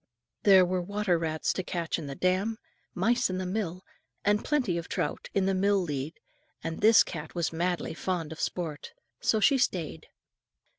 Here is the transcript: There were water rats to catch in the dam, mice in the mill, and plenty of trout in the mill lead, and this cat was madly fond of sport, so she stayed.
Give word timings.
There 0.41 0.65
were 0.65 0.81
water 0.81 1.19
rats 1.19 1.53
to 1.53 1.61
catch 1.63 1.99
in 1.99 2.07
the 2.07 2.15
dam, 2.15 2.57
mice 2.95 3.29
in 3.29 3.37
the 3.37 3.45
mill, 3.45 3.83
and 4.25 4.43
plenty 4.43 4.75
of 4.79 4.89
trout 4.89 5.29
in 5.35 5.45
the 5.45 5.53
mill 5.53 5.77
lead, 5.79 6.19
and 6.63 6.81
this 6.81 7.03
cat 7.03 7.35
was 7.35 7.53
madly 7.53 7.93
fond 7.93 8.31
of 8.31 8.41
sport, 8.41 8.93
so 9.19 9.39
she 9.39 9.59
stayed. 9.59 10.07